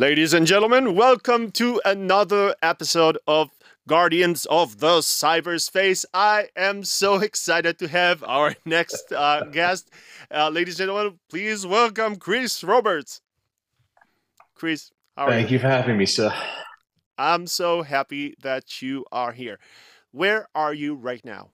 [0.00, 3.50] Ladies and gentlemen, welcome to another episode of
[3.86, 6.06] Guardians of the Cyberspace.
[6.14, 9.90] I am so excited to have our next uh, guest.
[10.34, 13.20] Uh, ladies and gentlemen, please welcome Chris Roberts.
[14.54, 15.56] Chris, Thank you?
[15.56, 16.32] you for having me, sir.
[17.18, 19.58] I'm so happy that you are here.
[20.12, 21.50] Where are you right now?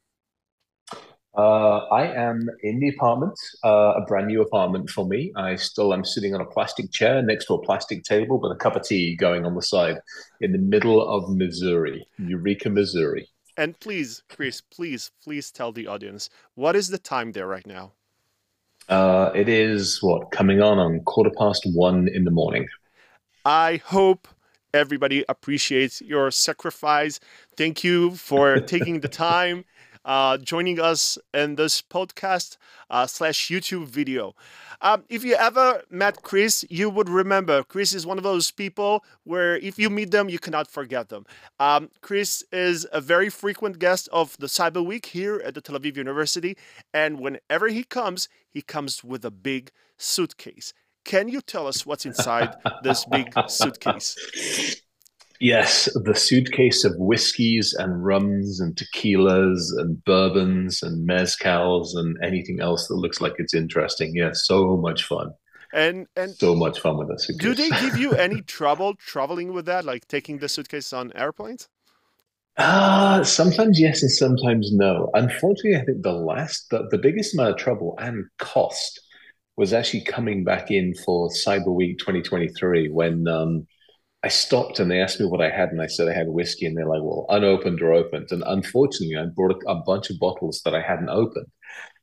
[1.37, 5.33] Uh, I am in the apartment, uh, a brand new apartment for me.
[5.37, 8.57] I still am sitting on a plastic chair next to a plastic table with a
[8.57, 9.99] cup of tea going on the side
[10.41, 13.29] in the middle of Missouri, Eureka, Missouri.
[13.59, 17.93] And please, Chris, please, please tell the audience what is the time there right now?
[18.89, 22.67] Uh, it is what coming on on quarter past one in the morning.
[23.45, 24.29] I hope
[24.73, 27.21] everybody appreciates your sacrifice.
[27.57, 29.65] Thank you for taking the time
[30.07, 32.57] uh, joining us in this podcast
[32.89, 34.35] uh, slash YouTube video.
[34.81, 39.05] Um, if you ever met Chris, you would remember Chris is one of those people
[39.25, 41.27] where if you meet them, you cannot forget them.
[41.59, 45.79] Um, Chris is a very frequent guest of the Cyber Week here at the Tel
[45.79, 46.57] Aviv University,
[46.95, 50.73] and whenever he comes, he comes with a big suitcase.
[51.05, 54.17] Can you tell us what's inside this big suitcase?
[55.41, 62.61] Yes, the suitcase of whiskeys and rums and tequilas and bourbons and mezcals and anything
[62.61, 64.15] else that looks like it's interesting.
[64.15, 65.33] Yeah, so much fun.
[65.73, 67.31] And and so much fun with this.
[67.39, 71.69] Do they give you any trouble traveling with that, like taking the suitcase on airplanes?
[72.57, 75.11] Uh, sometimes yes and sometimes no.
[75.13, 79.01] Unfortunately, I think the last, the, the biggest amount of trouble and cost
[79.57, 83.67] was actually coming back in for Cyber Week 2023 when um,
[84.23, 86.67] I stopped and they asked me what I had, and I said I had whiskey,
[86.67, 90.63] and they're like, "Well, unopened or opened?" And unfortunately, I brought a, bunch of bottles
[90.65, 91.47] that I hadn't opened,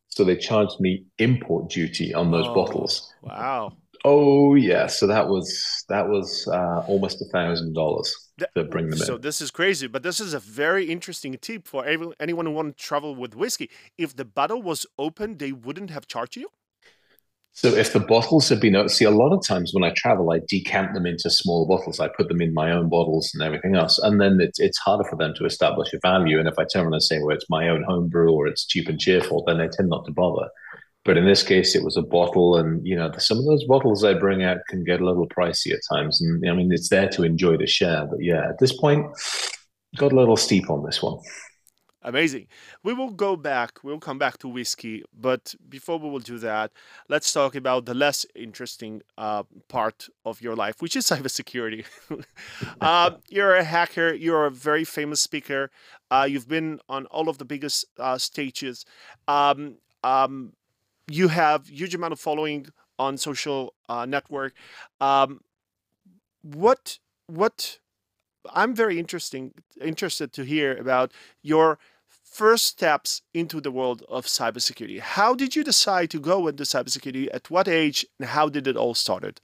[0.07, 3.13] so they charged me import duty on those oh, bottles.
[3.23, 3.73] Wow.
[4.05, 8.13] Oh yeah, so that was that was uh, almost a thousand dollars
[8.55, 9.07] to bring them so in.
[9.07, 12.77] So this is crazy, but this is a very interesting tip for anyone who want
[12.77, 13.69] to travel with whiskey.
[13.97, 16.49] If the bottle was open, they wouldn't have charged you.
[17.55, 20.39] So if the bottles have been, see, a lot of times when I travel, I
[20.47, 21.99] decant them into small bottles.
[21.99, 25.03] I put them in my own bottles and everything else, and then it's it's harder
[25.07, 26.39] for them to establish a value.
[26.39, 28.89] And if I turn around and say, well, it's my own homebrew or it's cheap
[28.89, 30.49] and cheerful, then they tend not to bother.
[31.05, 34.03] But in this case, it was a bottle, and you know, some of those bottles
[34.03, 36.21] I bring out can get a little pricey at times.
[36.21, 39.05] And I mean, it's there to enjoy the share, but yeah, at this point,
[39.97, 41.19] got a little steep on this one.
[42.03, 42.47] Amazing.
[42.83, 46.71] We will go back, we'll come back to whiskey, but before we will do that,
[47.07, 51.85] let's talk about the less interesting uh, part of your life, which is cybersecurity.
[52.81, 55.71] uh, you're a hacker, you're a very famous speaker,
[56.11, 58.85] uh, you've been on all of the biggest uh, stages.
[59.27, 60.53] Um, um,
[61.07, 62.67] you have huge amount of following
[62.99, 64.53] on social uh, network.
[64.99, 65.41] Um,
[66.41, 67.79] what what
[68.53, 71.79] I'm very interesting interested to hear about your
[72.33, 74.99] first steps into the world of cybersecurity.
[74.99, 77.29] How did you decide to go into cybersecurity?
[77.31, 78.05] At what age?
[78.19, 79.39] And how did it all started?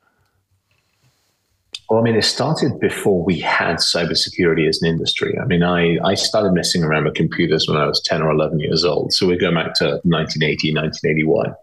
[1.88, 5.38] Well, I mean, it started before we had cybersecurity as an industry.
[5.40, 8.60] I mean, I, I started messing around with computers when I was 10 or 11
[8.60, 9.14] years old.
[9.14, 11.56] So we go back to 1980, 1981.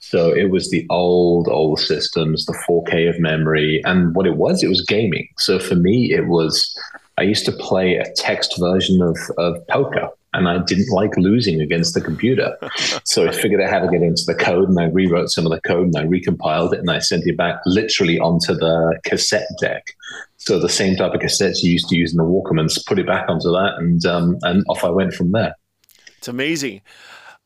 [0.00, 3.80] So it was the old, old systems, the 4K of memory.
[3.84, 5.28] And what it was, it was gaming.
[5.38, 6.76] So for me, it was,
[7.16, 11.60] I used to play a text version of, of poker and I didn't like losing
[11.60, 12.56] against the computer.
[13.04, 15.52] so I figured out how to get into the code and I rewrote some of
[15.52, 19.48] the code and I recompiled it and I sent it back literally onto the cassette
[19.60, 19.86] deck.
[20.36, 23.06] So the same type of cassettes you used to use in the Walkmans, put it
[23.06, 25.54] back onto that and um, and off I went from there.
[26.18, 26.82] It's amazing.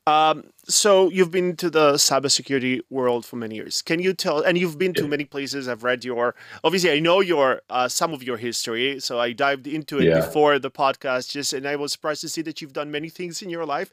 [0.08, 3.82] Um, so you've been to the cybersecurity world for many years.
[3.82, 4.40] Can you tell?
[4.40, 5.68] And you've been to many places.
[5.68, 6.34] I've read your.
[6.64, 9.00] Obviously, I know your uh, some of your history.
[9.00, 10.20] So I dived into it yeah.
[10.20, 11.30] before the podcast.
[11.30, 13.90] Just and I was surprised to see that you've done many things in your life.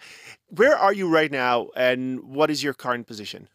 [0.47, 3.49] Where are you right now, and what is your current position?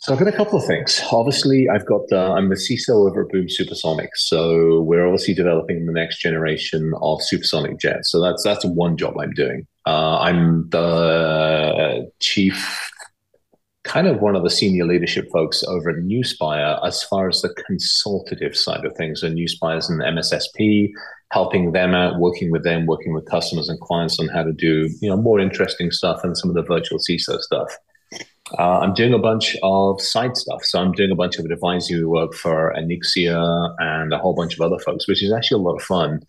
[0.00, 1.02] So I've got a couple of things.
[1.10, 4.10] Obviously, I've got uh, I'm the CISO over at Boom Supersonic.
[4.14, 8.12] So we're obviously developing the next generation of supersonic jets.
[8.12, 9.66] So that's that's one job I'm doing.
[9.86, 12.92] Uh, I'm the chief,
[13.82, 17.52] kind of one of the senior leadership folks over at Nuspire as far as the
[17.66, 19.22] consultative side of things.
[19.22, 20.90] So Nuspire is an MSSP,
[21.32, 24.88] helping them out, working with them, working with customers and clients on how to do
[25.00, 27.76] you know more interesting stuff and some of the virtual CISO stuff.
[28.56, 30.64] Uh, I'm doing a bunch of side stuff.
[30.64, 34.60] So I'm doing a bunch of advisory work for Onyxia and a whole bunch of
[34.60, 36.20] other folks, which is actually a lot of fun.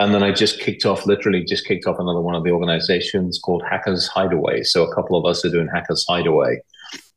[0.00, 3.38] And then I just kicked off, literally just kicked off another one of the organizations
[3.38, 4.62] called Hackers Hideaway.
[4.62, 6.60] So a couple of us are doing Hackers Hideaway.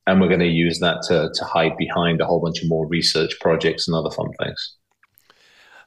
[0.05, 2.85] and we're going to use that to, to hide behind a whole bunch of more
[2.85, 4.75] research projects and other fun things.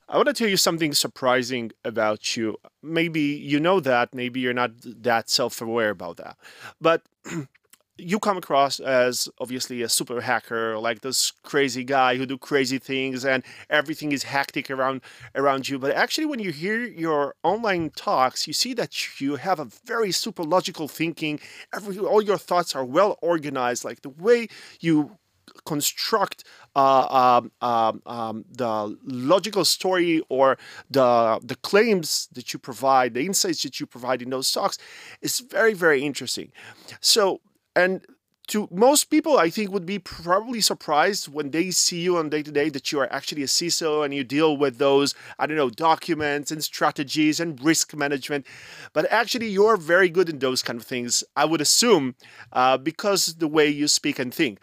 [0.08, 2.56] I want to tell you something surprising about you.
[2.82, 6.36] Maybe you know that, maybe you're not that self aware about that.
[6.80, 7.02] But
[7.98, 12.78] you come across as obviously a super hacker, like this crazy guy who do crazy
[12.78, 15.00] things and everything is hectic around
[15.34, 15.78] around you.
[15.78, 20.12] But actually, when you hear your online talks, you see that you have a very
[20.12, 21.40] super logical thinking.
[21.74, 23.84] Every all your thoughts are well organized.
[23.84, 24.48] Like the way
[24.80, 25.18] you
[25.64, 26.44] construct
[26.74, 30.58] uh, um, um, um, the logical story or
[30.90, 34.76] the the claims that you provide, the insights that you provide in those talks,
[35.22, 36.52] is very very interesting.
[37.00, 37.40] So
[37.76, 38.04] and
[38.48, 42.42] to most people, I think would be probably surprised when they see you on day
[42.42, 45.56] to day that you are actually a CISO and you deal with those, I don't
[45.56, 48.46] know, documents and strategies and risk management.
[48.92, 52.14] But actually, you're very good in those kind of things, I would assume,
[52.52, 54.60] uh, because the way you speak and think.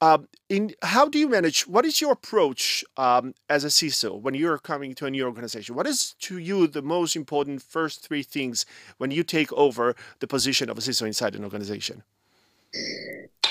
[0.00, 1.66] Um, in how do you manage?
[1.66, 5.74] What is your approach um, as a CISO when you're coming to a new organization?
[5.74, 8.66] What is to you the most important first three things
[8.98, 12.02] when you take over the position of a CISO inside an organization?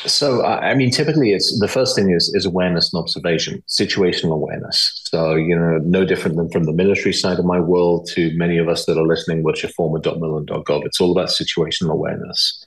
[0.06, 5.02] So, I mean, typically, it's the first thing is is awareness and observation, situational awareness.
[5.06, 8.58] So, you know, no different than from the military side of my world to many
[8.58, 10.86] of us that are listening, which are former .gov.
[10.86, 12.66] It's all about situational awareness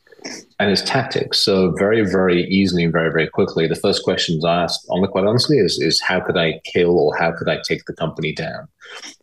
[0.58, 1.38] and it's tactics.
[1.38, 5.08] So, very, very easily and very, very quickly, the first questions I ask, on the
[5.08, 8.32] quite honestly, is is how could I kill or how could I take the company
[8.32, 8.68] down?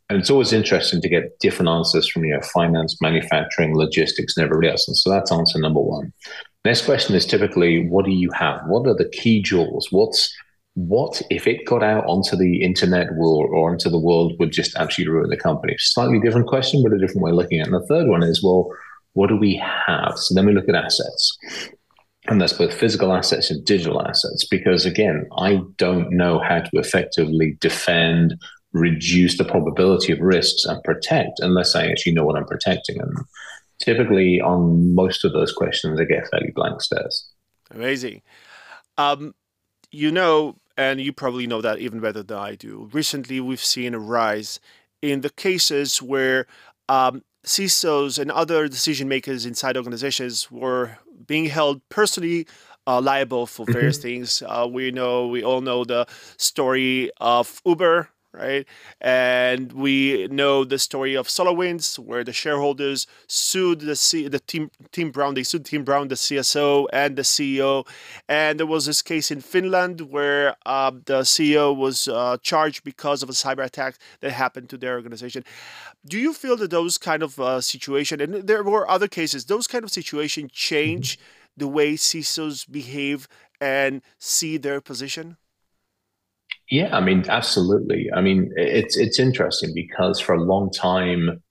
[0.09, 4.43] And it's always interesting to get different answers from you know finance, manufacturing, logistics, and
[4.43, 4.87] everybody else.
[4.87, 6.13] And so that's answer number one.
[6.65, 8.61] Next question is typically, what do you have?
[8.67, 9.87] What are the key jewels?
[9.91, 10.33] What's
[10.75, 14.75] what if it got out onto the internet world or onto the world would just
[14.75, 15.75] absolutely ruin the company?
[15.77, 17.73] Slightly different question, but a different way of looking at it.
[17.73, 18.69] And the third one is, well,
[19.13, 20.17] what do we have?
[20.17, 21.37] So then we look at assets.
[22.27, 24.47] And that's both physical assets and digital assets.
[24.49, 28.35] Because again, I don't know how to effectively defend,
[28.71, 32.99] reduce the probability of risks and protect unless I actually know what I'm protecting.
[32.99, 33.15] And
[33.83, 37.29] typically on most of those questions, I get fairly blank stares.
[37.71, 38.21] Amazing.
[38.97, 39.35] Um,
[39.91, 42.89] you know, and you probably know that even better than I do.
[42.93, 44.59] Recently, we've seen a rise
[45.01, 46.47] in the cases where
[46.89, 50.97] um, CISOs and other decision makers inside organizations were
[51.27, 52.47] being held personally
[52.87, 54.07] uh, liable for various mm-hmm.
[54.07, 54.43] things.
[54.45, 56.07] Uh, we know, we all know the
[56.37, 58.65] story of Uber right?
[58.99, 64.71] And we know the story of SolarWinds, where the shareholders sued the C- the team
[64.91, 65.35] Tim Brown.
[65.35, 67.87] They sued Tim Brown, the CSO and the CEO.
[68.27, 73.21] And there was this case in Finland where uh, the CEO was uh, charged because
[73.23, 75.43] of a cyber attack that happened to their organization.
[76.05, 79.67] Do you feel that those kind of uh, situation, and there were other cases, those
[79.67, 81.19] kind of situation change
[81.55, 83.27] the way CISOs behave
[83.61, 85.37] and see their position?
[86.69, 88.09] Yeah, I mean, absolutely.
[88.15, 91.43] I mean, it's it's interesting because for a long time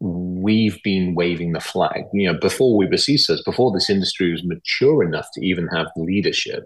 [0.00, 2.04] we've been waving the flag.
[2.12, 5.86] You know, before we were CISOs, before this industry was mature enough to even have
[5.96, 6.64] leadership,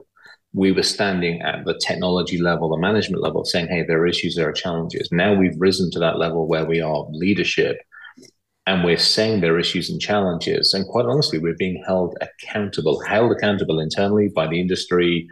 [0.55, 4.35] we were standing at the technology level, the management level, saying, "Hey, there are issues,
[4.37, 7.77] there are challenges." Now we've risen to that level where we are leadership,
[8.67, 10.75] and we're saying there are issues and challenges.
[10.75, 15.29] And quite honestly, we're being held accountable, held accountable internally by the industry,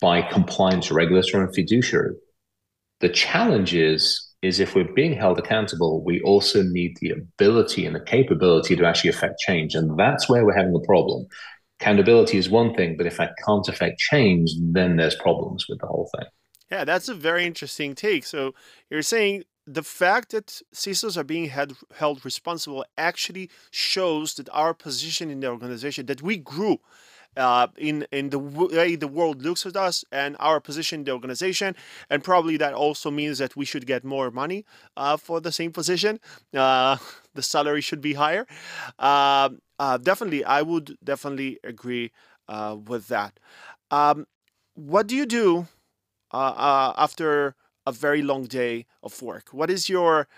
[0.00, 2.14] by compliance regulator and fiduciary.
[3.00, 7.94] The challenge is, is if we're being held accountable, we also need the ability and
[7.94, 9.74] the capability to actually affect change.
[9.74, 11.26] And that's where we're having the problem.
[11.80, 15.86] Accountability is one thing, but if I can't affect change, then there's problems with the
[15.86, 16.26] whole thing.
[16.70, 18.24] Yeah, that's a very interesting take.
[18.24, 18.54] So
[18.90, 24.72] you're saying the fact that CISOs are being held, held responsible actually shows that our
[24.72, 26.78] position in the organization, that we grew
[27.36, 31.12] uh, in in the way the world looks at us and our position in the
[31.12, 31.76] organization,
[32.10, 34.64] and probably that also means that we should get more money
[34.96, 36.20] uh, for the same position.
[36.54, 36.96] Uh,
[37.34, 38.46] the salary should be higher.
[38.98, 42.12] Um, uh, definitely, I would definitely agree
[42.48, 43.38] uh, with that.
[43.90, 44.26] Um,
[44.74, 45.68] what do you do
[46.32, 47.54] uh, after
[47.86, 49.48] a very long day of work?
[49.52, 50.28] What is your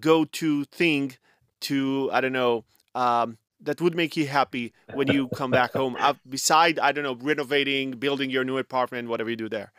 [0.00, 1.16] go-to thing
[1.62, 5.96] to I don't know um, that would make you happy when you come back home?
[5.98, 9.72] Uh, beside, I don't know, renovating, building your new apartment, whatever you do there.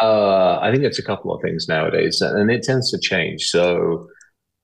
[0.00, 3.46] Uh, I think it's a couple of things nowadays, and it tends to change.
[3.46, 4.08] So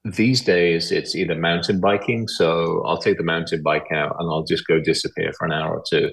[0.05, 2.27] these days, it's either mountain biking.
[2.27, 5.77] So I'll take the mountain bike out and I'll just go disappear for an hour
[5.77, 6.11] or two.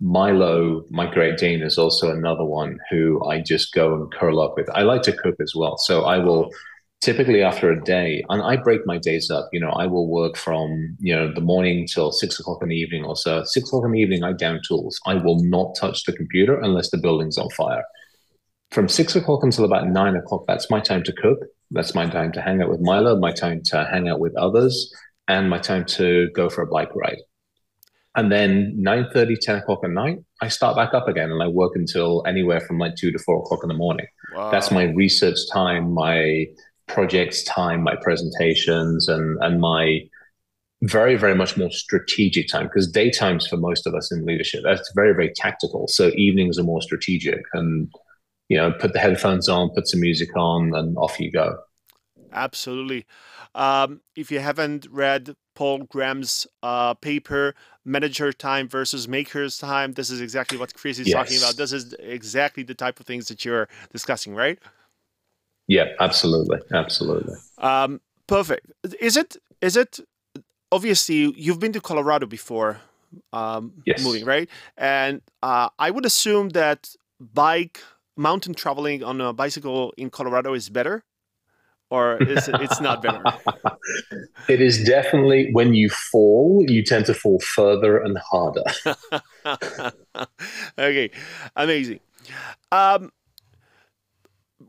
[0.00, 4.54] Milo, my Great Dane, is also another one who I just go and curl up
[4.56, 4.68] with.
[4.70, 6.50] I like to cook as well, so I will.
[7.00, 9.48] Typically after a day, and I break my days up.
[9.52, 12.76] You know, I will work from you know the morning till six o'clock in the
[12.76, 13.44] evening or so.
[13.44, 15.00] Six o'clock in the evening, I down tools.
[15.06, 17.84] I will not touch the computer unless the building's on fire.
[18.70, 21.38] From six o'clock until about nine o'clock, that's my time to cook.
[21.70, 24.92] That's my time to hang out with Milo, my time to hang out with others,
[25.26, 27.18] and my time to go for a bike ride.
[28.14, 31.46] And then 9 30, 10 o'clock at night, I start back up again and I
[31.46, 34.06] work until anywhere from like two to four o'clock in the morning.
[34.34, 34.50] Wow.
[34.50, 36.46] That's my research time, my
[36.88, 40.00] projects time, my presentations, and and my
[40.82, 44.92] very very much more strategic time because daytimes for most of us in leadership that's
[44.94, 45.88] very very tactical.
[45.88, 47.88] So evenings are more strategic, and
[48.48, 51.58] you know, put the headphones on, put some music on, and off you go.
[52.32, 53.06] Absolutely.
[53.54, 57.54] Um, if you haven't read Paul Graham's uh, paper,
[57.84, 61.14] Manager Time versus Maker's Time, this is exactly what Chris is yes.
[61.14, 61.56] talking about.
[61.56, 64.58] This is exactly the type of things that you're discussing, right?
[65.68, 67.34] Yeah, absolutely, absolutely.
[67.58, 68.72] Um, perfect.
[69.00, 69.36] Is it?
[69.60, 70.00] Is it?
[70.72, 72.80] Obviously, you've been to Colorado before,
[73.32, 74.04] um, yes.
[74.04, 77.80] moving right, and uh, I would assume that bike
[78.16, 81.04] mountain traveling on a bicycle in Colorado is better
[81.90, 83.22] or is it, it's not better?
[84.48, 88.62] it is definitely when you fall, you tend to fall further and harder.
[90.78, 91.10] okay,
[91.56, 92.00] amazing.
[92.70, 93.10] Um,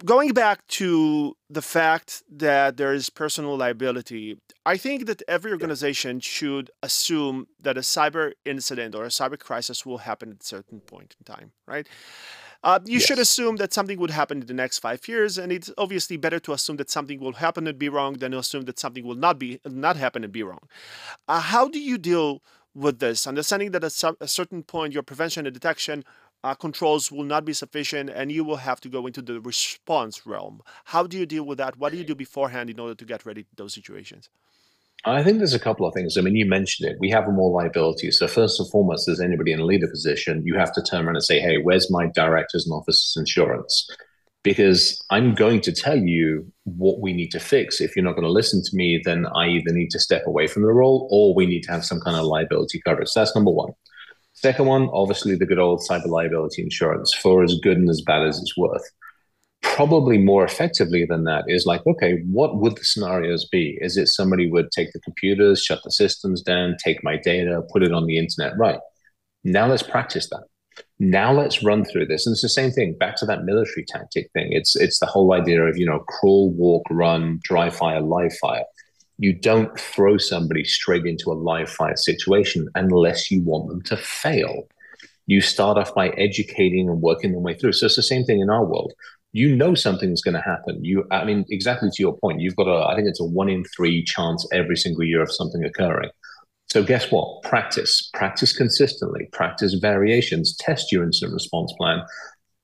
[0.05, 6.19] going back to the fact that there is personal liability, I think that every organization
[6.19, 10.79] should assume that a cyber incident or a cyber crisis will happen at a certain
[10.79, 11.87] point in time, right?
[12.61, 13.05] Uh, you yes.
[13.05, 16.39] should assume that something would happen in the next five years, and it's obviously better
[16.39, 19.15] to assume that something will happen and be wrong than to assume that something will
[19.15, 20.67] not be not happen and be wrong.
[21.27, 22.41] Uh, how do you deal
[22.75, 26.03] with this, understanding that at a certain point your prevention and detection
[26.43, 30.25] uh, controls will not be sufficient and you will have to go into the response
[30.25, 30.61] realm.
[30.85, 31.77] How do you deal with that?
[31.77, 34.29] What do you do beforehand in order to get ready to those situations?
[35.05, 36.17] I think there's a couple of things.
[36.17, 36.97] I mean, you mentioned it.
[36.99, 38.11] We have more liability.
[38.11, 41.15] So first and foremost, as anybody in a leader position, you have to turn around
[41.15, 43.87] and say, "Hey, where's my directors and officers insurance?"
[44.43, 47.79] Because I'm going to tell you what we need to fix.
[47.79, 50.47] If you're not going to listen to me, then I either need to step away
[50.47, 53.09] from the role or we need to have some kind of liability coverage.
[53.09, 53.71] So that's number one.
[54.41, 58.25] Second one, obviously, the good old cyber liability insurance for as good and as bad
[58.25, 58.83] as it's worth
[59.61, 63.77] probably more effectively than that is like, okay, what would the scenarios be?
[63.81, 67.83] Is it somebody would take the computers, shut the systems down, take my data, put
[67.83, 68.57] it on the internet?
[68.57, 68.79] Right.
[69.43, 70.43] Now let's practice that.
[70.99, 72.25] Now let's run through this.
[72.25, 74.49] And it's the same thing, back to that military tactic thing.
[74.51, 78.63] It's it's the whole idea of, you know, crawl, walk, run, dry fire, live fire.
[79.19, 83.97] You don't throw somebody straight into a live fire situation unless you want them to
[83.97, 84.67] fail
[85.27, 87.71] you start off by educating and working their way through.
[87.73, 88.93] So it's the same thing in our world
[89.31, 90.83] you know something's going to happen.
[90.83, 93.49] You, I mean, exactly to your point, you've got a, I think it's a one
[93.49, 96.09] in three chance every single year of something occurring.
[96.71, 97.43] So guess what?
[97.43, 102.01] Practice, practice consistently, practice variations, test your incident response plan.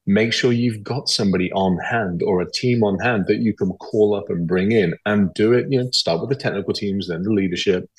[0.08, 3.72] Make sure you've got somebody on hand or a team on hand that you can
[3.74, 5.66] call up and bring in and do it.
[5.72, 7.90] You know, start with the technical teams, then the leadership,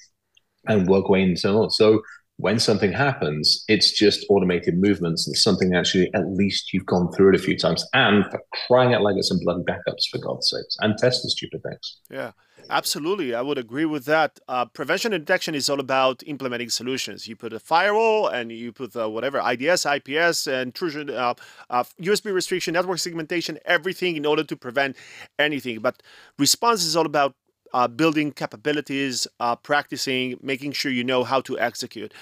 [0.68, 1.70] and work way and so on.
[1.70, 2.02] So
[2.38, 7.30] when something happens, it's just automated movements and something actually at least you've gone through
[7.30, 10.50] it a few times and for crying out like it's some bloody backups for God's
[10.50, 12.00] sakes and test the stupid things.
[12.10, 12.32] Yeah.
[12.68, 14.40] Absolutely, I would agree with that.
[14.48, 17.28] Uh, prevention and detection is all about implementing solutions.
[17.28, 21.34] You put a firewall and you put uh, whatever IDS, IPS, intrusion, uh,
[21.70, 24.96] USB uh, restriction, network segmentation, everything in order to prevent
[25.38, 25.78] anything.
[25.78, 26.02] But
[26.38, 27.36] response is all about
[27.72, 29.28] uh, building capabilities,
[29.62, 32.12] practicing, making sure you know how to execute.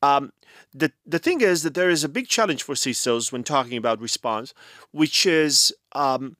[0.00, 0.32] Um,
[0.72, 4.00] the, the thing is that there is a big challenge for CISOs when talking about
[4.00, 4.54] response,
[4.92, 6.36] which is um,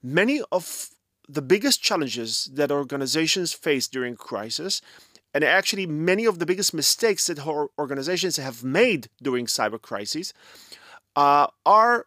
[0.00, 0.90] many of
[1.32, 4.82] the biggest challenges that organizations face during crisis,
[5.32, 7.38] and actually many of the biggest mistakes that
[7.78, 10.34] organizations have made during cyber crises,
[11.16, 12.06] uh, are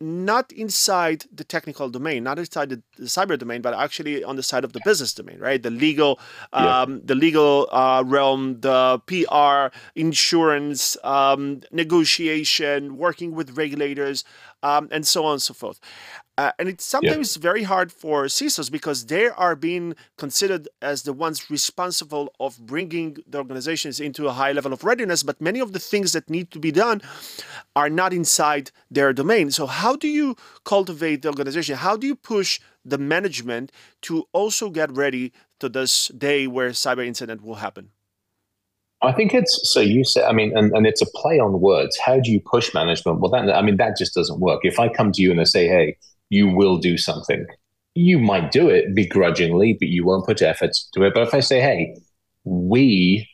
[0.00, 4.42] not inside the technical domain, not inside the, the, cyber domain, but actually on the
[4.42, 5.62] side of the business domain, right?
[5.62, 6.18] The legal,
[6.52, 6.82] yeah.
[6.82, 14.24] um, the legal uh, realm, the PR, insurance, um, negotiation, working with regulators,
[14.62, 15.80] um, and so on and so forth.
[16.36, 17.40] Uh, and it's sometimes yeah.
[17.42, 23.18] very hard for CISOs because they are being considered as the ones responsible of bringing
[23.26, 25.22] the organizations into a high level of readiness.
[25.22, 27.02] But many of the things that need to be done
[27.76, 29.52] are not inside their domain.
[29.52, 31.76] So, how do you cultivate the organization?
[31.76, 33.70] How do you push the management
[34.02, 37.90] to also get ready to this day where cyber incident will happen?
[39.02, 41.96] I think it's so you said, I mean, and, and it's a play on words.
[41.98, 43.20] How do you push management?
[43.20, 44.60] Well, that, I mean, that just doesn't work.
[44.62, 45.96] If I come to you and I say, hey,
[46.30, 47.46] you will do something,
[47.94, 51.14] you might do it begrudgingly, but you won't put efforts to it.
[51.14, 51.96] But if I say, hey,
[52.44, 53.28] we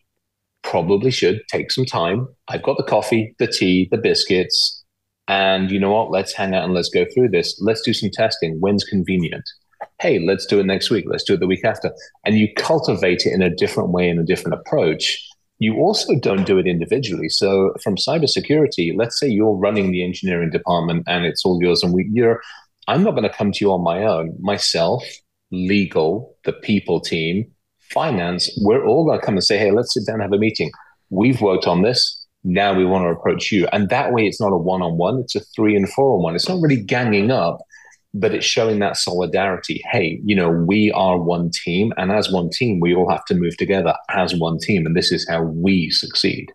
[0.62, 2.28] probably should take some time.
[2.48, 4.84] I've got the coffee, the tea, the biscuits,
[5.28, 6.10] and you know what?
[6.10, 7.58] Let's hang out and let's go through this.
[7.60, 8.56] Let's do some testing.
[8.60, 9.48] When's convenient?
[10.00, 11.04] Hey, let's do it next week.
[11.08, 11.92] Let's do it the week after.
[12.24, 15.24] And you cultivate it in a different way, in a different approach.
[15.58, 17.28] You also don't do it individually.
[17.28, 21.92] So, from cybersecurity, let's say you're running the engineering department and it's all yours, and
[21.92, 22.40] we, you're
[22.90, 24.36] I'm not going to come to you on my own.
[24.40, 25.04] Myself,
[25.52, 30.06] legal, the people team, finance, we're all going to come and say, hey, let's sit
[30.06, 30.72] down and have a meeting.
[31.08, 32.26] We've worked on this.
[32.42, 33.68] Now we want to approach you.
[33.72, 36.22] And that way, it's not a one on one, it's a three and four on
[36.24, 36.34] one.
[36.34, 37.60] It's not really ganging up,
[38.12, 39.84] but it's showing that solidarity.
[39.92, 41.92] Hey, you know, we are one team.
[41.96, 44.84] And as one team, we all have to move together as one team.
[44.84, 46.50] And this is how we succeed.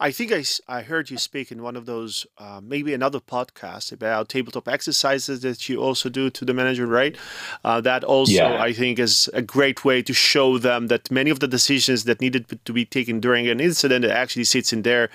[0.00, 3.90] I think I, I heard you speak in one of those, uh, maybe another podcast
[3.90, 7.16] about tabletop exercises that you also do to the manager, right?
[7.64, 8.62] Uh, that also, yeah.
[8.62, 12.20] I think, is a great way to show them that many of the decisions that
[12.20, 15.10] needed to be taken during an incident actually sits in their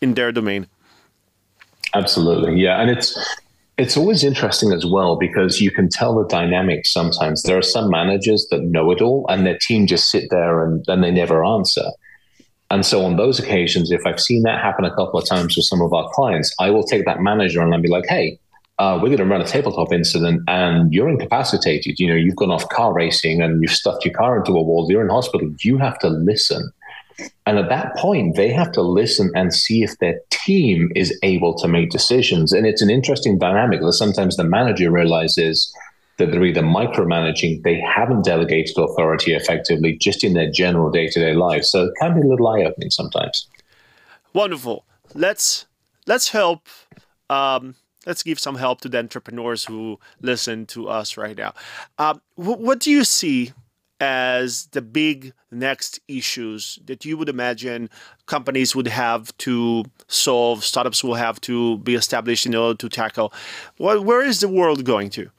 [0.00, 0.68] in their domain.
[1.94, 3.18] Absolutely, yeah, and it's
[3.76, 7.42] it's always interesting as well because you can tell the dynamics sometimes.
[7.42, 10.84] There are some managers that know it all and their team just sit there and,
[10.88, 11.84] and they never answer.
[12.70, 15.64] And so on those occasions, if I've seen that happen a couple of times with
[15.64, 18.38] some of our clients, I will take that manager and I'll be like, hey,
[18.78, 21.98] uh, we're going to run a tabletop incident and you're incapacitated.
[21.98, 24.86] You know, you've gone off car racing and you've stuffed your car into a wall.
[24.90, 25.50] You're in hospital.
[25.60, 26.70] You have to listen.
[27.46, 31.54] And at that point, they have to listen and see if their team is able
[31.58, 32.52] to make decisions.
[32.52, 35.74] And it's an interesting dynamic that sometimes the manager realizes–
[36.18, 41.20] that they're either micromanaging, they haven't delegated authority effectively just in their general day to
[41.20, 41.64] day life.
[41.64, 43.48] So it can be a little eye opening sometimes.
[44.32, 44.84] Wonderful.
[45.14, 45.66] Let's
[46.06, 46.68] let's help.
[47.30, 51.54] Um, let's give some help to the entrepreneurs who listen to us right now.
[51.98, 53.52] Um, what do you see
[54.00, 57.90] as the big next issues that you would imagine
[58.26, 63.32] companies would have to solve, startups will have to be established in order to tackle?
[63.76, 65.30] where is the world going to?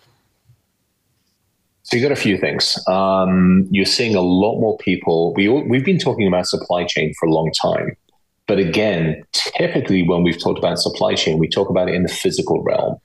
[1.90, 2.78] So you got a few things.
[2.88, 5.34] Um, you're seeing a lot more people.
[5.34, 7.98] We we've been talking about supply chain for a long time,
[8.46, 12.10] but again, typically when we've talked about supply chain, we talk about it in the
[12.10, 12.98] physical realm.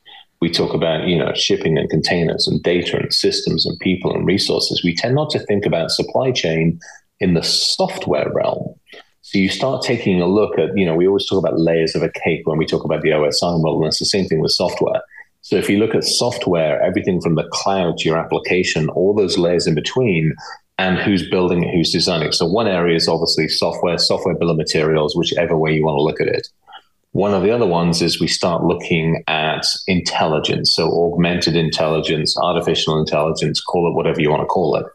[0.42, 4.26] We talk about you know shipping and containers and data and systems and people and
[4.26, 4.84] resources.
[4.84, 6.78] We tend not to think about supply chain
[7.20, 8.74] in the software realm.
[9.22, 12.02] So you start taking a look at you know we always talk about layers of
[12.02, 13.78] a cake when we talk about the OSI model.
[13.78, 15.00] And it's the same thing with software
[15.44, 19.36] so if you look at software, everything from the cloud to your application, all those
[19.36, 20.34] layers in between,
[20.78, 22.34] and who's building it, who's designing it.
[22.34, 26.02] So one area is obviously software, software bill of materials, whichever way you want to
[26.02, 26.48] look at it.
[27.12, 32.98] One of the other ones is we start looking at intelligence, so augmented intelligence, artificial
[32.98, 34.86] intelligence, call it whatever you want to call it.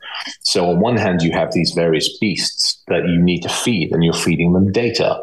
[0.41, 4.03] So on one hand, you have these various beasts that you need to feed, and
[4.03, 5.21] you're feeding them data.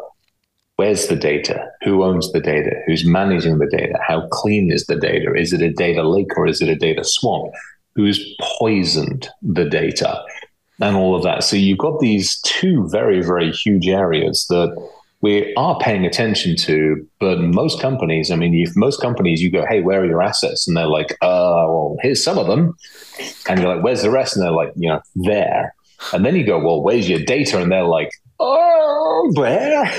[0.77, 1.69] Where's the data?
[1.83, 2.71] Who owns the data?
[2.85, 3.99] Who's managing the data?
[4.07, 5.33] How clean is the data?
[5.35, 7.51] Is it a data lake or is it a data swamp?
[7.95, 10.23] Who's poisoned the data?
[10.79, 11.43] And all of that.
[11.43, 14.69] So you've got these two very, very huge areas that
[15.21, 19.65] we are paying attention to, but most companies, I mean, if most companies you go,
[19.67, 20.67] hey, where are your assets?
[20.67, 22.77] And they're like, uh, well, here's some of them.
[23.49, 24.35] And you're like, where's the rest?
[24.35, 25.73] And they're like, you know, there.
[26.13, 27.59] And then you go, well, where's your data?
[27.59, 29.91] And they're like, oh, where?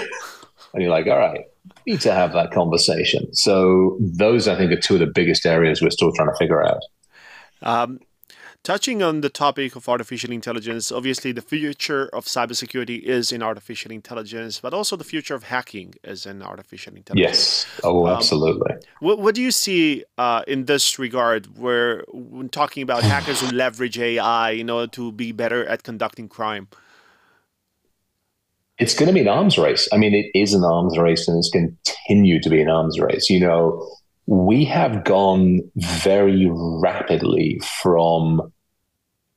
[0.72, 1.44] And you're like, all right,
[1.86, 3.34] need to have that conversation.
[3.34, 6.64] So those, I think, are two of the biggest areas we're still trying to figure
[6.64, 6.82] out.
[7.62, 8.00] Um,
[8.62, 13.90] touching on the topic of artificial intelligence, obviously the future of cybersecurity is in artificial
[13.90, 17.66] intelligence, but also the future of hacking is in artificial intelligence.
[17.66, 17.80] Yes.
[17.82, 18.74] Oh, um, absolutely.
[19.00, 23.48] What, what do you see uh, in this regard, where when talking about hackers who
[23.56, 26.68] leverage AI in order to be better at conducting crime?
[28.78, 29.88] It's going to be an arms race.
[29.92, 33.28] I mean, it is an arms race and it's continued to be an arms race.
[33.28, 33.86] You know,
[34.26, 38.52] we have gone very rapidly from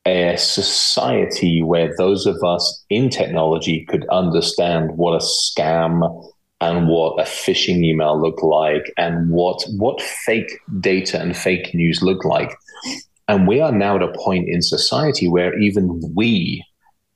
[0.05, 7.19] a society where those of us in technology could understand what a scam and what
[7.19, 12.55] a phishing email looked like and what what fake data and fake news looked like.
[13.27, 16.63] And we are now at a point in society where even we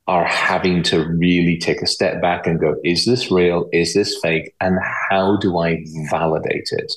[0.08, 3.68] are having to really take a step back and go, is this real?
[3.74, 4.54] Is this fake?
[4.62, 4.78] And
[5.10, 6.94] how do I validate it?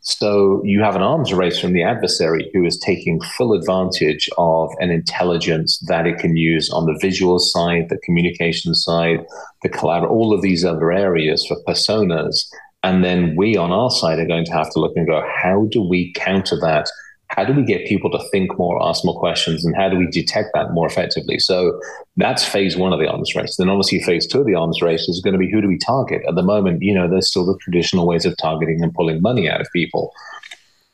[0.00, 4.70] So you have an arms race from the adversary who is taking full advantage of
[4.80, 9.24] an intelligence that it can use on the visual side, the communication side,
[9.62, 12.50] the collab, all of these other areas for personas.
[12.82, 15.66] And then we on our side are going to have to look and go, how
[15.70, 16.90] do we counter that
[17.30, 20.06] how do we get people to think more, ask more questions, and how do we
[20.08, 21.38] detect that more effectively?
[21.38, 21.80] So
[22.16, 23.56] that's phase one of the arms race.
[23.56, 25.78] Then obviously phase two of the arms race is going to be who do we
[25.78, 26.22] target?
[26.28, 29.48] At the moment, you know, there's still the traditional ways of targeting and pulling money
[29.48, 30.12] out of people.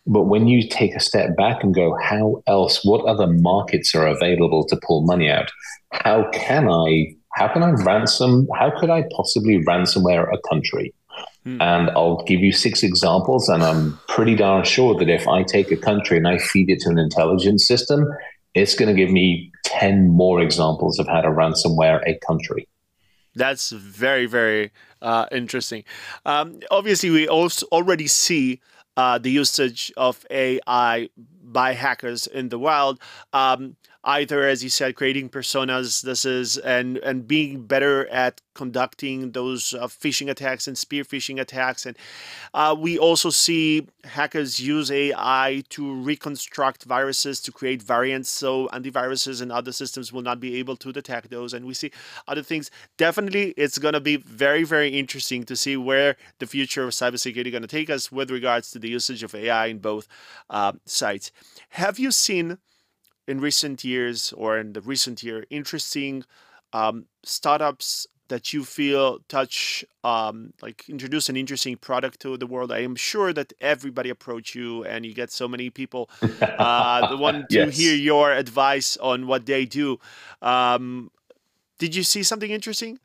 [0.07, 4.07] But when you take a step back and go, how else, what other markets are
[4.07, 5.51] available to pull money out?
[5.93, 10.95] How can I, how can I ransom, how could I possibly ransomware a country?
[11.45, 11.61] Hmm.
[11.61, 13.49] And I'll give you six examples.
[13.49, 16.81] And I'm pretty darn sure that if I take a country and I feed it
[16.81, 18.07] to an intelligence system,
[18.55, 22.67] it's going to give me 10 more examples of how to ransomware a country.
[23.35, 25.85] That's very, very uh, interesting.
[26.25, 28.61] Um, obviously, we also already see
[28.97, 31.11] uh, the usage of AI
[31.43, 32.99] by hackers in the wild.
[33.33, 36.01] Um, either, as you said, creating personas.
[36.03, 41.39] This is and and being better at conducting those uh, phishing attacks and spear phishing
[41.41, 41.85] attacks.
[41.85, 41.97] And
[42.55, 49.43] uh, we also see hackers use AI to reconstruct viruses to create variants, so antiviruses
[49.43, 51.53] and other systems will not be able to detect those.
[51.53, 51.91] And we see
[52.29, 52.71] other things.
[52.97, 57.51] Definitely, it's going to be very, very interesting to see where the future of cybersecurity
[57.51, 60.07] going to take us with regards to the usage of AI in both
[60.49, 61.33] uh, sites.
[61.71, 62.59] Have you seen?
[63.27, 66.25] In recent years or in the recent year interesting
[66.73, 72.73] um, startups that you feel touch um, like introduce an interesting product to the world
[72.73, 76.11] i am sure that everybody approach you and you get so many people
[76.43, 77.77] uh, the one to yes.
[77.77, 79.99] hear your advice on what they do
[80.43, 81.11] um,
[81.79, 82.99] did you see something interesting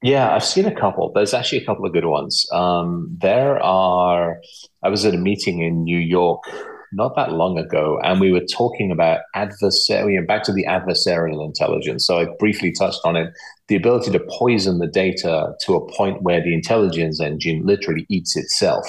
[0.00, 1.10] yeah, I've seen a couple.
[1.12, 2.46] There's actually a couple of good ones.
[2.52, 4.40] Um, there are.
[4.80, 6.44] I was at a meeting in New York
[6.92, 11.44] not that long ago, and we were talking about adversary and back to the adversarial
[11.44, 12.06] intelligence.
[12.06, 13.32] So I briefly touched on it:
[13.68, 18.36] the ability to poison the data to a point where the intelligence engine literally eats
[18.36, 18.86] itself,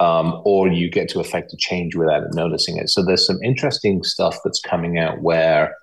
[0.00, 2.88] um, or you get to affect a change without noticing it.
[2.90, 5.74] So there's some interesting stuff that's coming out where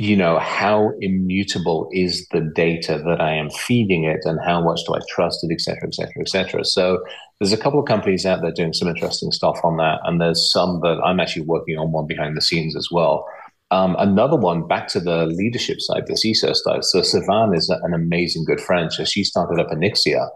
[0.00, 4.80] you know how immutable is the data that i am feeding it and how much
[4.86, 6.64] do i trust it et cetera et cetera et cetera.
[6.64, 7.04] So
[7.38, 10.50] there's a couple of companies out there doing some interesting stuff on that and there's
[10.50, 13.26] some that i'm actually working on one behind the scenes as well.
[13.70, 16.84] Um, another one back to the leadership side the ciso side.
[16.84, 18.90] So Sivan is an amazing good friend.
[18.90, 20.28] So she started up Onyxia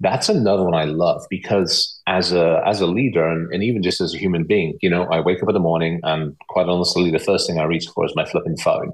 [0.00, 4.00] that's another one I love because as a as a leader and, and even just
[4.00, 7.10] as a human being, you know, I wake up in the morning and quite honestly,
[7.10, 8.92] the first thing I reach for is my flipping phone.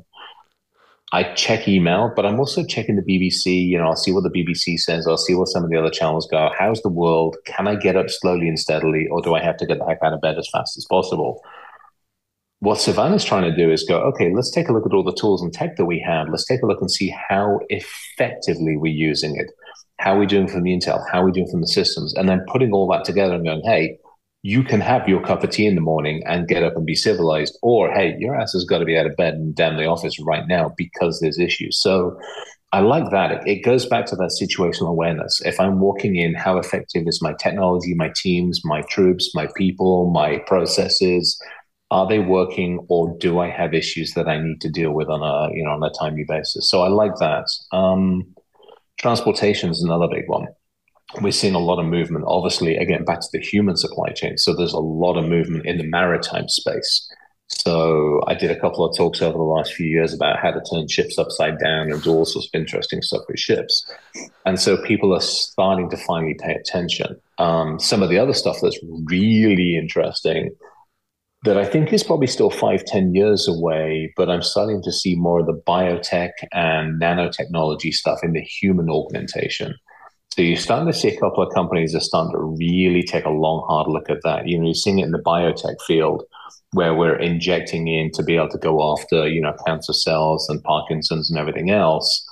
[1.13, 3.67] I check email, but I'm also checking the BBC.
[3.67, 5.09] You know, I'll see what the BBC says.
[5.09, 6.51] I'll see what some of the other channels go.
[6.57, 7.37] How's the world?
[7.47, 9.99] Can I get up slowly and steadily, or do I have to get the heck
[10.05, 11.43] out of bed as fast as possible?
[12.61, 15.15] What Sivan's trying to do is go, okay, let's take a look at all the
[15.15, 16.29] tools and tech that we have.
[16.29, 19.51] Let's take a look and see how effectively we're using it.
[20.01, 21.05] How are we doing from the intel?
[21.13, 22.15] How are we doing from the systems?
[22.15, 23.99] And then putting all that together and going, hey,
[24.43, 26.95] you can have your cup of tea in the morning and get up and be
[26.95, 29.85] civilized, or hey, your ass has got to be out of bed and down the
[29.85, 31.79] office right now because there's issues.
[31.79, 32.19] So
[32.73, 33.47] I like that.
[33.47, 35.43] It, goes back to that situational awareness.
[35.45, 40.11] If I'm walking in, how effective is my technology, my teams, my troops, my people,
[40.11, 41.39] my processes?
[41.91, 45.23] Are they working, or do I have issues that I need to deal with on
[45.23, 46.71] a you know on a timely basis?
[46.71, 47.45] So I like that.
[47.73, 48.33] Um,
[49.01, 50.47] transportation is another big one
[51.21, 54.39] we're seeing a lot of movement, obviously, again, back to the human supply chain.
[54.39, 57.09] So there's a lot of movement in the maritime space.
[57.49, 60.63] So I did a couple of talks over the last few years about how to
[60.71, 63.85] turn ships upside down and do all sorts of interesting stuff with ships.
[64.47, 67.21] And so people are starting to finally pay attention.
[67.39, 70.51] Um, some of the other stuff that's really interesting
[71.45, 75.15] that I think is probably still five, ten years away, but I'm starting to see
[75.15, 79.75] more of the biotech and nanotechnology stuff in the human augmentation.
[80.35, 83.31] So you're starting to see a couple of companies are starting to really take a
[83.31, 84.47] long, hard look at that.
[84.47, 86.23] You know, you're seeing it in the biotech field
[86.73, 90.63] where we're injecting in to be able to go after, you know, cancer cells and
[90.63, 92.25] Parkinson's and everything else.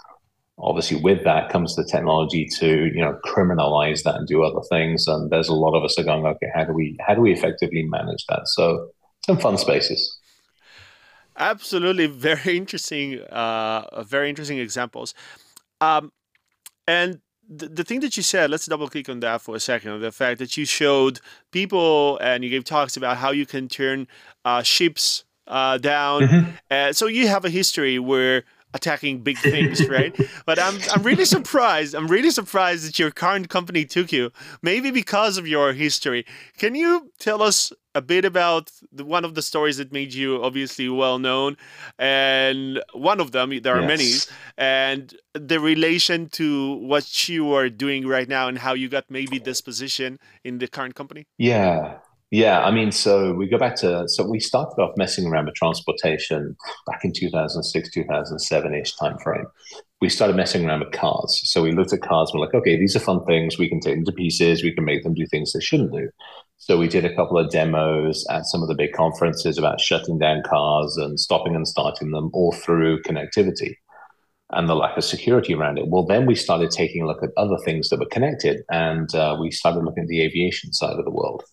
[0.60, 5.08] Obviously, with that comes the technology to, you know, criminalize that and do other things.
[5.08, 7.32] And there's a lot of us are going, okay, how do we how do we
[7.32, 8.42] effectively manage that?
[8.46, 8.88] So
[9.28, 10.18] some fun spaces.
[11.36, 15.14] Absolutely, very interesting, uh, very interesting examples.
[15.82, 16.12] Um,
[16.86, 20.00] and the, the thing that you said, let's double click on that for a second.
[20.00, 21.20] The fact that you showed
[21.52, 24.08] people and you gave talks about how you can turn
[24.46, 26.22] uh, ships uh, down.
[26.22, 26.50] Mm-hmm.
[26.70, 30.14] Uh, so you have a history where attacking big things, right?
[30.46, 31.94] but I'm I'm really surprised.
[31.94, 34.30] I'm really surprised that your current company took you.
[34.62, 36.26] Maybe because of your history.
[36.56, 40.42] Can you tell us a bit about the, one of the stories that made you
[40.42, 41.56] obviously well known,
[41.98, 43.94] and one of them there are yes.
[43.94, 44.10] many,
[44.56, 49.38] and the relation to what you are doing right now and how you got maybe
[49.38, 51.26] this position in the current company.
[51.36, 51.98] Yeah.
[52.30, 55.54] Yeah, I mean, so we go back to so we started off messing around with
[55.54, 56.54] transportation
[56.86, 59.46] back in 2006, 2007-ish timeframe.
[60.02, 61.40] We started messing around with cars.
[61.50, 63.58] So we looked at cars, we're like, okay, these are fun things.
[63.58, 66.10] We can take them to pieces, we can make them do things they shouldn't do.
[66.58, 70.18] So we did a couple of demos at some of the big conferences about shutting
[70.18, 73.74] down cars and stopping and starting them all through connectivity
[74.50, 75.88] and the lack of security around it.
[75.88, 79.36] Well, then we started taking a look at other things that were connected, and uh,
[79.38, 81.44] we started looking at the aviation side of the world.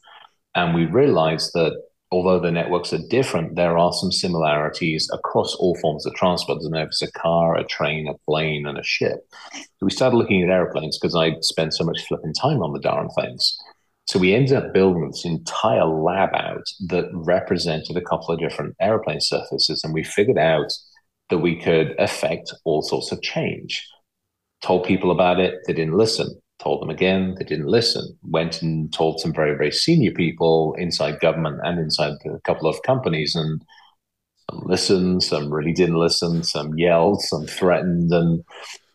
[0.56, 1.74] And we realized that
[2.12, 6.60] although the networks are different, there are some similarities across all forms of transport.
[6.60, 9.28] Doesn't matter if it's a car, a train, a plane, and a ship.
[9.54, 12.80] So we started looking at airplanes because I spent so much flipping time on the
[12.80, 13.58] darn things.
[14.08, 18.76] So we ended up building this entire lab out that represented a couple of different
[18.80, 20.72] airplane surfaces, and we figured out
[21.30, 23.84] that we could affect all sorts of change.
[24.62, 26.40] Told people about it, they didn't listen.
[26.60, 28.18] Told them again, they didn't listen.
[28.24, 32.82] Went and told some very, very senior people inside government and inside a couple of
[32.84, 33.62] companies, and
[34.50, 38.44] some listened, some really didn't listen, some yelled, some threatened, and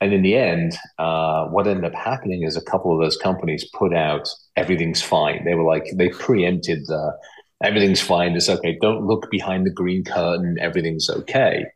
[0.00, 3.68] and in the end, uh, what ended up happening is a couple of those companies
[3.74, 5.44] put out everything's fine.
[5.44, 7.12] They were like they preempted the
[7.62, 8.34] everything's fine.
[8.36, 8.78] It's okay.
[8.80, 10.56] Don't look behind the green curtain.
[10.60, 11.66] Everything's okay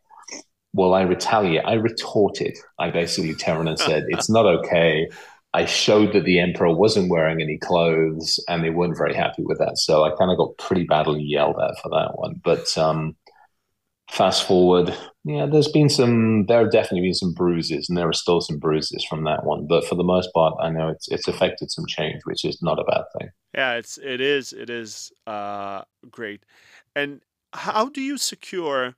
[0.75, 1.65] well, I retaliate.
[1.65, 2.57] I retorted.
[2.79, 5.07] I basically turned and said, it's not okay.
[5.53, 9.57] I showed that the emperor wasn't wearing any clothes and they weren't very happy with
[9.59, 9.77] that.
[9.77, 12.41] So I kind of got pretty badly yelled at for that one.
[12.43, 13.15] But um,
[14.15, 18.13] fast forward, yeah, there's been some, there have definitely been some bruises and there are
[18.13, 19.67] still some bruises from that one.
[19.67, 22.79] But for the most part, I know it's, it's affected some change, which is not
[22.79, 23.29] a bad thing.
[23.53, 26.45] Yeah, it's, it is, it is uh, great.
[26.95, 27.21] And
[27.53, 28.95] how do you secure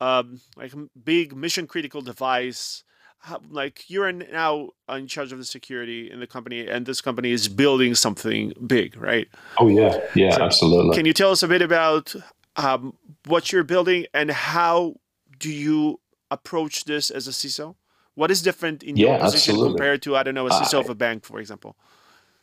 [0.00, 2.84] um, like a big mission critical device.
[3.20, 7.32] How, like you're now in charge of the security in the company, and this company
[7.32, 9.26] is building something big, right?
[9.58, 10.96] Oh yeah, yeah, so absolutely.
[10.96, 12.14] Can you tell us a bit about
[12.58, 12.94] um,
[13.26, 14.96] what you're building and how
[15.38, 17.76] do you approach this as a CISO?
[18.14, 19.78] What is different in yeah, your position absolutely.
[19.78, 21.76] compared to I don't know a CISO uh, of a bank, for example?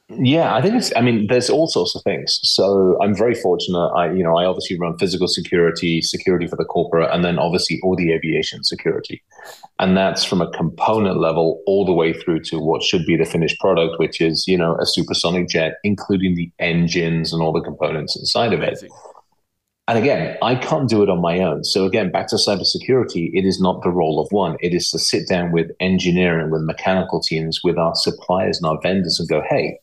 [0.07, 0.95] Yeah, I think it's.
[0.95, 2.39] I mean, there's all sorts of things.
[2.43, 3.87] So I'm very fortunate.
[3.87, 7.79] I, you know, I obviously run physical security, security for the corporate, and then obviously
[7.81, 9.23] all the aviation security,
[9.79, 13.25] and that's from a component level all the way through to what should be the
[13.25, 17.61] finished product, which is you know a supersonic jet, including the engines and all the
[17.61, 18.77] components inside of it.
[19.87, 21.63] And again, I can't do it on my own.
[21.63, 24.57] So again, back to cybersecurity, it is not the role of one.
[24.59, 28.79] It is to sit down with engineering, with mechanical teams, with our suppliers and our
[28.81, 29.77] vendors, and go, hey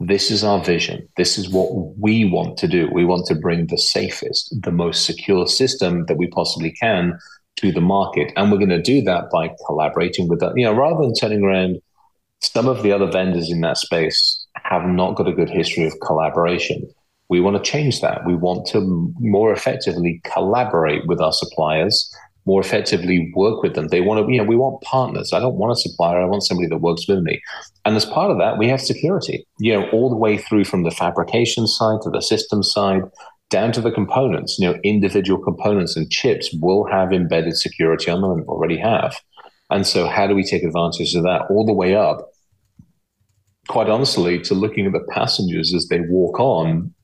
[0.00, 1.08] this is our vision.
[1.16, 2.88] This is what we want to do.
[2.92, 7.18] We want to bring the safest, the most secure system that we possibly can
[7.56, 8.32] to the market.
[8.36, 10.52] And we're going to do that by collaborating with that.
[10.56, 11.78] You know, rather than turning around,
[12.40, 15.98] some of the other vendors in that space have not got a good history of
[16.00, 16.88] collaboration.
[17.28, 18.26] We want to change that.
[18.26, 22.10] We want to more effectively collaborate with our suppliers
[22.48, 23.88] more effectively work with them.
[23.88, 25.34] They want to, you know, we want partners.
[25.34, 26.18] I don't want a supplier.
[26.18, 27.40] I want somebody that works with me.
[27.84, 30.82] And as part of that, we have security, you know, all the way through from
[30.82, 33.02] the fabrication side to the system side
[33.50, 34.58] down to the components.
[34.58, 39.20] You know, individual components and chips will have embedded security on them and already have.
[39.68, 42.30] And so, how do we take advantage of that all the way up?
[43.68, 46.94] Quite honestly, to looking at the passengers as they walk on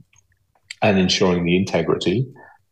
[0.84, 2.24] and ensuring the integrity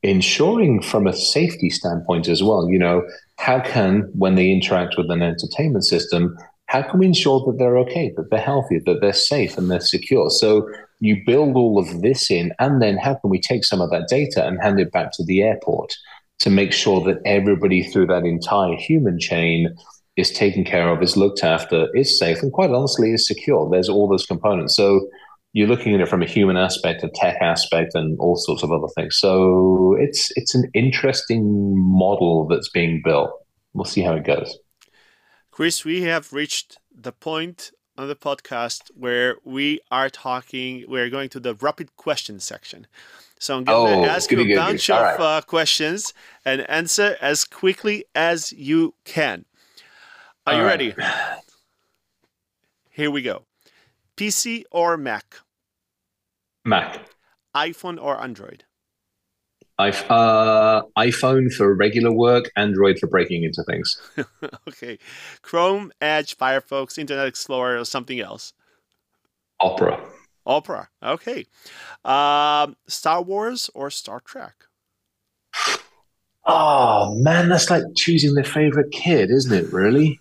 [0.03, 3.07] ensuring from a safety standpoint as well, you know,
[3.39, 7.79] how can, when they interact with an entertainment system, how can we ensure that they're
[7.79, 10.31] okay, that they're healthy, that they're safe and they're secure?
[10.31, 10.69] So
[11.01, 14.09] you build all of this in, and then how can we take some of that
[14.09, 15.95] data and hand it back to the airport
[16.41, 19.75] to make sure that everybody through that entire human chain
[20.17, 23.69] is taken care of, is looked after, is safe, and quite honestly, is secure.
[23.71, 24.77] There's all those components.
[24.77, 25.09] So
[25.53, 28.73] you're looking at it from a human aspect, a tech aspect, and all sorts of
[28.73, 29.17] other things.
[29.17, 33.31] So it's it's an interesting model that's being built.
[33.75, 34.59] We'll see how it goes.
[35.51, 40.85] Chris, we have reached the point on the podcast where we are talking.
[40.89, 42.87] We're going to the rapid question section.
[43.39, 45.21] So I'm going oh, to ask you a bunch of right.
[45.21, 49.45] uh, questions and answer as quickly as you can.
[50.47, 50.71] Are all you right.
[50.71, 50.95] ready?
[52.91, 53.45] Here we go.
[54.23, 55.41] PC or Mac?
[56.65, 57.01] Mac.
[57.57, 58.63] iPhone or Android?
[59.81, 64.01] Uh, iPhone for regular work, Android for breaking into things.
[64.69, 64.97] okay.
[65.43, 68.53] Chrome, Edge, Firefox, Internet Explorer, or something else?
[69.59, 70.01] Opera.
[70.47, 70.89] Opera.
[71.03, 71.47] Okay.
[72.05, 74.55] Um, Star Wars or Star Trek?
[76.45, 80.21] Oh, man, that's like choosing their favorite kid, isn't it, really?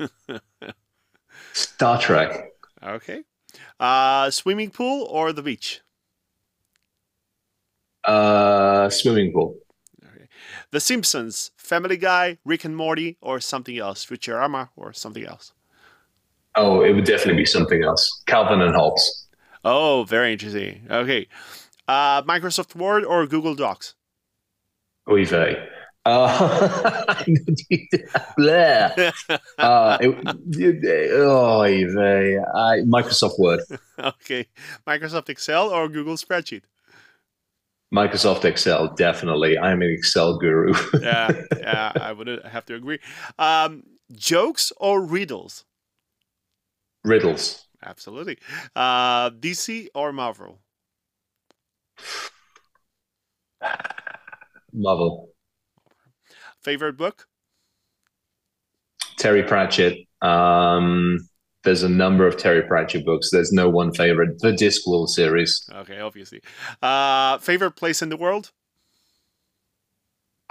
[1.54, 2.52] Star Trek.
[2.82, 3.22] Okay.
[3.82, 5.82] Uh, swimming pool or the beach?
[8.04, 9.58] Uh, swimming pool.
[10.06, 10.28] Okay.
[10.70, 14.06] The Simpsons, Family Guy, Rick and Morty, or something else?
[14.06, 15.54] Futurama or something else?
[16.56, 18.22] Oh, it would definitely be something else.
[18.28, 19.28] Calvin and Hobbes.
[19.66, 20.86] Oh, very interesting.
[20.90, 21.28] Okay.
[21.88, 23.96] Uh, Microsoft Word or Google Docs?
[25.10, 25.68] Oy vey.
[26.04, 26.10] Uh,
[29.60, 30.16] uh, it.
[32.56, 33.60] I, Microsoft Word.
[34.00, 34.48] okay.
[34.88, 36.64] Microsoft Excel or Google Spreadsheet?
[37.94, 39.60] Microsoft Excel, definitely.
[39.60, 40.74] I'm an Excel guru.
[41.02, 43.00] yeah, yeah, I would have to agree.
[43.38, 43.84] Um,
[44.14, 45.66] jokes or riddles?
[47.04, 47.66] Riddles.
[47.84, 48.38] Absolutely.
[48.76, 50.60] Uh, DC or Marvel?
[54.74, 55.30] Marvel.
[56.62, 57.28] Favorite book?
[59.18, 59.98] Terry Pratchett.
[60.22, 61.18] Um,
[61.64, 63.30] there's a number of Terry Pratchett books.
[63.32, 64.40] There's no one favorite.
[64.40, 65.68] The Discworld series.
[65.72, 66.42] Okay, obviously.
[66.82, 68.52] Uh, favorite place in the world?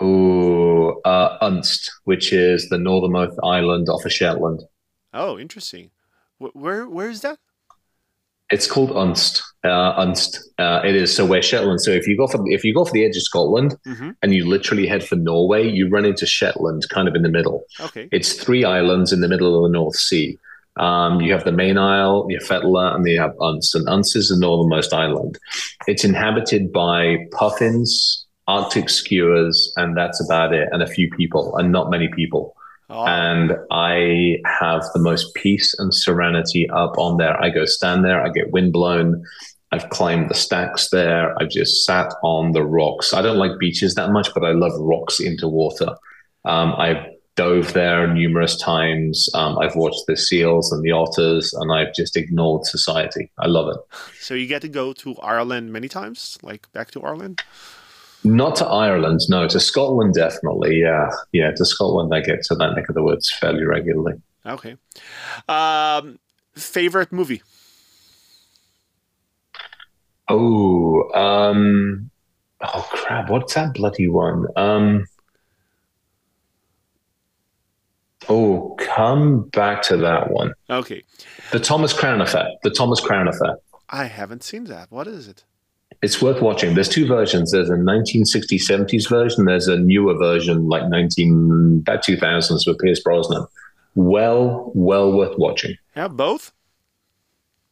[0.00, 4.62] Oh, uh, Unst, which is the northernmost island off of Shetland.
[5.12, 5.90] Oh, interesting.
[6.38, 7.38] Where where is that?
[8.50, 9.42] It's called Unst.
[9.62, 10.38] Uh, Unst.
[10.58, 11.80] Uh, it is so where Shetland.
[11.82, 14.10] So if you go for if you go for the edge of Scotland mm-hmm.
[14.22, 17.64] and you literally head for Norway, you run into Shetland, kind of in the middle.
[17.78, 18.08] Okay.
[18.10, 20.38] It's three islands in the middle of the North Sea.
[20.76, 23.74] Um, you have the main isle, you have Fetlar, and then you have Unst.
[23.74, 25.38] And Unst is the northernmost island.
[25.86, 31.70] It's inhabited by puffins, Arctic skuas, and that's about it, and a few people, and
[31.70, 32.56] not many people.
[32.90, 33.06] Oh.
[33.06, 37.40] And I have the most peace and serenity up on there.
[37.40, 39.24] I go stand there, I get wind blown.
[39.72, 41.40] I've climbed the stacks there.
[41.40, 43.14] I've just sat on the rocks.
[43.14, 45.94] I don't like beaches that much, but I love rocks into water.
[46.44, 49.28] Um, I've dove there numerous times.
[49.34, 53.30] Um, I've watched the seals and the otters, and I've just ignored society.
[53.38, 53.80] I love it.
[54.20, 57.42] So you get to go to Ireland many times, like back to Ireland?
[58.22, 59.48] Not to Ireland, no.
[59.48, 60.80] To Scotland, definitely.
[60.80, 61.52] Yeah, yeah.
[61.52, 64.14] To Scotland, I get to that neck of the woods fairly regularly.
[64.44, 64.76] Okay.
[65.48, 66.18] Um,
[66.54, 67.42] favorite movie?
[70.28, 72.10] Oh, um,
[72.60, 73.30] oh crap!
[73.30, 74.46] What's that bloody one?
[74.54, 75.06] Um,
[78.28, 80.52] oh, come back to that one.
[80.68, 81.02] Okay.
[81.52, 82.48] The Thomas Crown Affair.
[82.62, 83.56] The Thomas Crown Affair.
[83.88, 84.92] I haven't seen that.
[84.92, 85.44] What is it?
[86.02, 86.74] It's worth watching.
[86.74, 87.52] There's two versions.
[87.52, 89.44] There's a 1960s, 70s version.
[89.44, 93.46] There's a newer version, like 19 about 2000s with Pierce Brosnan.
[93.94, 95.76] Well, well worth watching.
[95.94, 96.52] Yeah, both.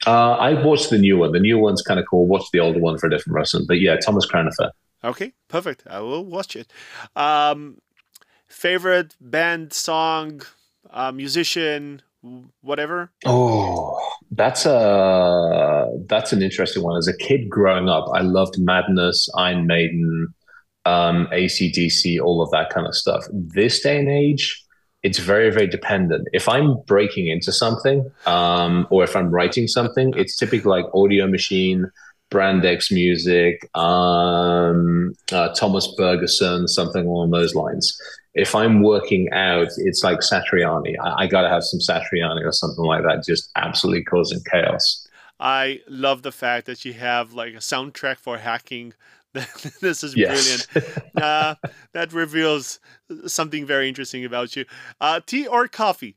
[0.07, 1.33] Uh, I watched the new one.
[1.33, 2.27] The new one's kind of cool.
[2.27, 3.65] Watch the older one for a different reason.
[3.67, 4.71] But yeah, Thomas Crown Affair.
[5.03, 5.85] Okay, perfect.
[5.89, 6.71] I will watch it.
[7.17, 7.79] Um,
[8.47, 10.43] favorite band, song,
[10.91, 12.03] uh, musician,
[12.61, 13.11] whatever?
[13.27, 13.99] Oh,
[14.31, 16.97] that's a that's an interesting one.
[16.97, 20.35] As a kid growing up, I loved Madness, Iron Maiden,
[20.85, 23.25] um, ACDC, all of that kind of stuff.
[23.33, 24.63] This day and age,
[25.03, 26.29] it's very very dependent.
[26.33, 31.91] If I'm breaking into something, um, or if I'm writing something, it's typically like Audiomachine.
[32.31, 37.99] Brand X music, um, uh, Thomas Bergersen, something along those lines
[38.39, 40.95] if I'm working out, it's like Satriani.
[41.03, 45.07] I, I got to have some Satriani or something like that, just absolutely causing chaos.
[45.41, 48.95] I love the fact that you have like a soundtrack for hacking.
[49.81, 50.67] this is brilliant.
[51.17, 51.55] uh,
[51.93, 52.81] that reveals
[53.27, 54.65] something very interesting about you.
[55.01, 56.17] Uh, tea or coffee?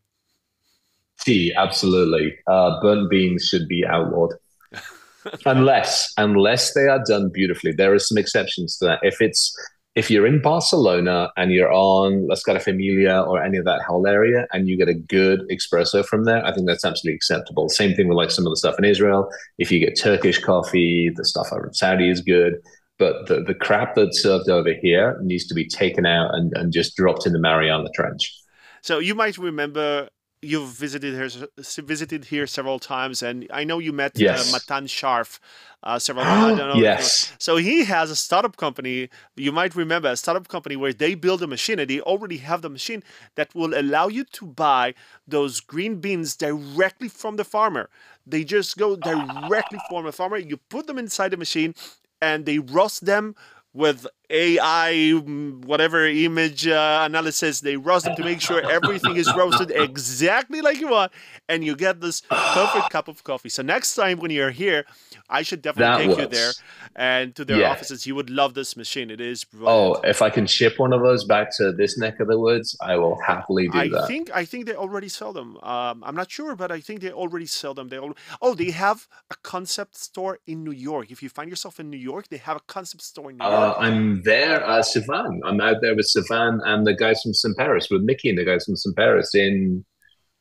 [1.19, 2.37] Tea, absolutely.
[2.47, 4.33] Uh, burnt beans should be outlawed.
[5.45, 7.71] unless, unless they are done beautifully.
[7.73, 8.99] There are some exceptions to that.
[9.03, 9.55] If it's
[9.95, 14.07] if you're in Barcelona and you're on La Scala Familia or any of that whole
[14.07, 17.67] area and you get a good espresso from there, I think that's absolutely acceptable.
[17.67, 19.29] Same thing with like some of the stuff in Israel.
[19.57, 22.55] If you get Turkish coffee, the stuff over in Saudi is good.
[22.97, 26.71] But the, the crap that's served over here needs to be taken out and, and
[26.71, 28.33] just dropped in the Mariana Trench.
[28.81, 30.07] So you might remember
[30.41, 31.47] you've visited here
[31.83, 34.49] visited here several times, and I know you met uh, yes.
[34.49, 35.39] uh, Matan Sharf
[35.83, 36.77] uh, several times.
[36.77, 37.33] yes.
[37.37, 39.09] So he has a startup company.
[39.35, 42.61] You might remember a startup company where they build a machine, and they already have
[42.61, 43.03] the machine
[43.35, 44.93] that will allow you to buy
[45.27, 47.89] those green beans directly from the farmer.
[48.25, 50.37] They just go directly from the farmer.
[50.37, 51.75] You put them inside the machine,
[52.21, 53.35] and they roast them
[53.73, 57.59] with AI, whatever image uh, analysis.
[57.59, 61.11] They roast them to make sure everything is roasted exactly like you want,
[61.49, 63.49] and you get this perfect cup of coffee.
[63.49, 64.85] So next time when you're here,
[65.29, 66.21] I should definitely that take works.
[66.21, 66.51] you there
[66.95, 67.71] and to their yeah.
[67.71, 68.05] offices.
[68.05, 69.09] You would love this machine.
[69.09, 69.97] It is brilliant.
[69.97, 72.77] Oh, if I can ship one of those back to this neck of the woods,
[72.81, 74.03] I will happily do I that.
[74.03, 75.57] I think I think they already sell them.
[75.57, 77.89] Um, I'm not sure, but I think they already sell them.
[77.89, 81.11] They all, oh, they have a concept store in New York.
[81.11, 83.77] If you find yourself in New York, they have a concept store in New York.
[83.77, 85.39] Uh, I'm there, uh, Sivan.
[85.43, 88.65] I'm out there with Sivan and the guys from Simperis, with Mickey and the guys
[88.65, 89.83] from Simperis in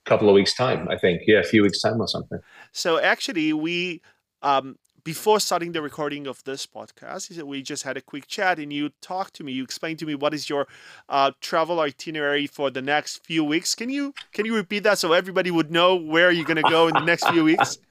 [0.04, 0.86] a couple of weeks' time.
[0.90, 2.38] I think, yeah, a few weeks' time or something.
[2.72, 4.02] So actually, we
[4.42, 8.70] um, before starting the recording of this podcast, we just had a quick chat and
[8.70, 9.52] you talked to me.
[9.52, 10.66] You explained to me what is your
[11.08, 13.74] uh, travel itinerary for the next few weeks.
[13.74, 16.88] Can you can you repeat that so everybody would know where you're going to go
[16.88, 17.78] in the next few weeks?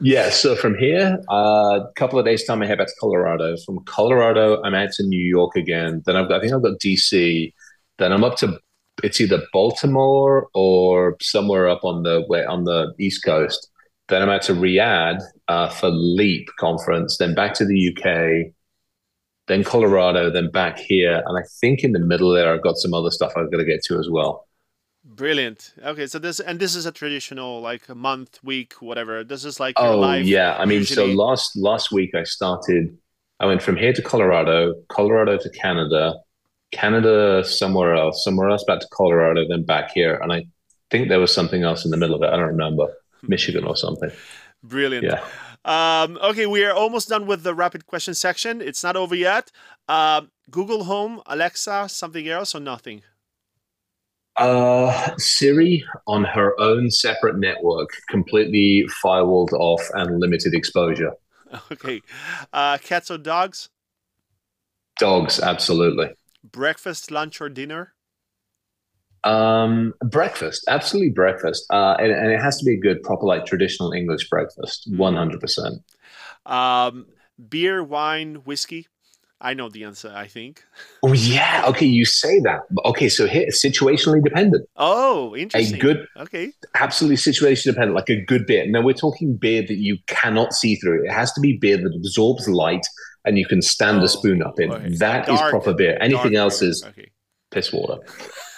[0.00, 3.56] Yeah, so from here, a uh, couple of days time, I head back to Colorado.
[3.64, 6.02] From Colorado, I'm out to New York again.
[6.06, 7.52] Then I've got, I think I've got DC.
[7.98, 8.58] Then I'm up to
[9.02, 13.68] it's either Baltimore or somewhere up on the way on the East Coast.
[14.08, 17.16] Then I'm out to Riyadh uh, for Leap conference.
[17.16, 18.52] Then back to the UK.
[19.48, 20.30] Then Colorado.
[20.30, 21.22] Then back here.
[21.26, 23.64] And I think in the middle there, I've got some other stuff I've got to
[23.64, 24.43] get to as well.
[25.04, 25.74] Brilliant.
[25.84, 29.22] Okay, so this and this is a traditional like a month, week, whatever.
[29.22, 30.56] This is like oh yeah.
[30.58, 31.12] I mean, usually.
[31.12, 32.96] so last last week I started.
[33.38, 36.14] I went from here to Colorado, Colorado to Canada,
[36.72, 40.46] Canada somewhere else, somewhere else back to Colorado, then back here, and I
[40.90, 42.32] think there was something else in the middle of it.
[42.32, 42.86] I don't remember.
[43.28, 44.10] Michigan or something.
[44.62, 45.04] Brilliant.
[45.04, 45.22] Yeah.
[45.64, 48.60] Um, okay, we are almost done with the rapid question section.
[48.60, 49.50] It's not over yet.
[49.88, 53.02] Uh, Google Home, Alexa, something else, or nothing?
[54.36, 61.12] Uh, Siri on her own separate network, completely firewalled off and limited exposure.
[61.70, 62.02] Okay.
[62.52, 63.68] Uh, cats or dogs?
[64.98, 66.10] Dogs, absolutely.
[66.42, 67.94] Breakfast, lunch, or dinner?
[69.24, 73.46] Um, breakfast, absolutely breakfast, uh, and, and, it has to be a good, proper, like
[73.46, 74.98] traditional English breakfast, mm-hmm.
[74.98, 75.82] one hundred percent.
[76.44, 77.06] Um,
[77.48, 78.88] beer, wine, whiskey.
[79.44, 80.10] I know the answer.
[80.14, 80.64] I think.
[81.02, 81.64] Oh yeah.
[81.68, 82.62] Okay, you say that.
[82.86, 84.66] Okay, so here, situationally dependent.
[84.76, 85.76] Oh, interesting.
[85.76, 86.06] A good.
[86.16, 86.52] Okay.
[86.74, 88.66] Absolutely situationally dependent, like a good beer.
[88.66, 91.04] Now we're talking beer that you cannot see through.
[91.04, 92.86] It has to be beer that absorbs light
[93.26, 94.72] and you can stand oh, a spoon up in.
[94.72, 94.88] Okay.
[94.96, 95.98] That dark, is proper beer.
[96.00, 97.10] Anything else is okay.
[97.50, 97.98] piss water.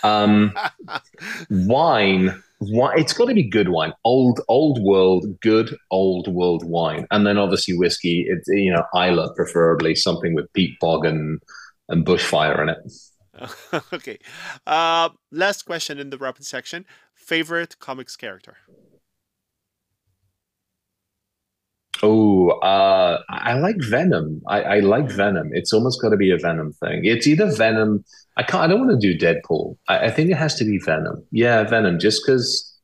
[0.04, 0.56] Um,
[1.50, 7.06] wine, wine, it's got to be good wine, old old world, good old world wine,
[7.10, 8.26] and then obviously whiskey.
[8.28, 11.40] It's you know Islay preferably something with peat bog and
[11.88, 13.82] and bushfire in it.
[13.92, 14.18] okay,
[14.66, 18.56] uh, last question in the rapid section: favorite comics character.
[22.02, 24.42] Oh, uh, I like Venom.
[24.46, 25.50] I, I like Venom.
[25.52, 27.04] It's almost got to be a Venom thing.
[27.04, 28.04] It's either Venom.
[28.36, 28.62] I can't.
[28.62, 29.76] I don't want to do Deadpool.
[29.88, 31.24] I, I think it has to be Venom.
[31.30, 31.98] Yeah, Venom.
[31.98, 32.76] Just because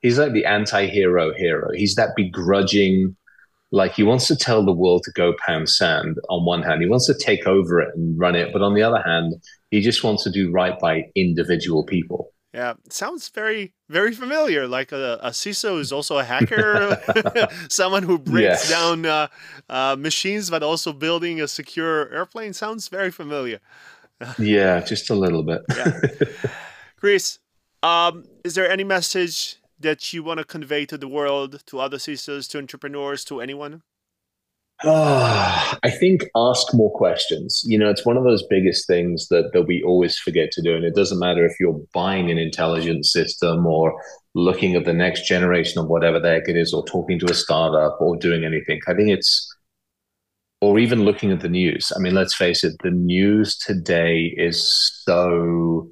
[0.00, 1.70] he's like the anti-hero hero.
[1.74, 3.16] He's that begrudging.
[3.70, 6.16] Like he wants to tell the world to go pound sand.
[6.30, 8.82] On one hand, he wants to take over it and run it, but on the
[8.82, 9.34] other hand,
[9.70, 12.32] he just wants to do right by individual people.
[12.58, 14.66] Yeah, sounds very very familiar.
[14.66, 17.00] Like a, a CISO is also a hacker,
[17.68, 18.68] someone who breaks yes.
[18.68, 19.28] down uh,
[19.68, 22.52] uh, machines, but also building a secure airplane.
[22.52, 23.60] Sounds very familiar.
[24.40, 25.62] yeah, just a little bit.
[25.76, 26.00] yeah.
[26.96, 27.38] Chris,
[27.84, 31.98] um, is there any message that you want to convey to the world, to other
[31.98, 33.82] CISOs, to entrepreneurs, to anyone?
[34.84, 37.62] Uh, I think ask more questions.
[37.66, 40.76] You know, it's one of those biggest things that, that we always forget to do.
[40.76, 44.00] And it doesn't matter if you're buying an intelligence system or
[44.34, 47.34] looking at the next generation of whatever the heck it is, or talking to a
[47.34, 48.80] startup or doing anything.
[48.86, 49.52] I think it's,
[50.60, 51.90] or even looking at the news.
[51.96, 54.62] I mean, let's face it, the news today is
[55.04, 55.88] so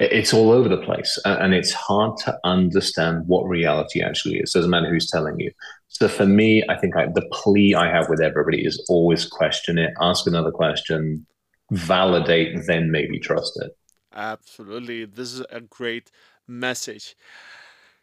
[0.00, 4.70] it's all over the place and it's hard to understand what reality actually is doesn't
[4.70, 5.50] matter who's telling you
[5.94, 9.78] so for me i think I, the plea i have with everybody is always question
[9.78, 11.26] it ask another question
[11.70, 13.76] validate then maybe trust it.
[14.14, 15.04] Absolutely.
[15.04, 16.10] This is a great
[16.46, 17.16] message.